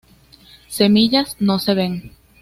[0.67, 2.11] Semillas no se ven.